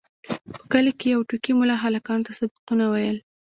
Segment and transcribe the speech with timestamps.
[0.57, 3.17] په کلي کې یو ټوکي ملا هلکانو ته سبقونه ویل.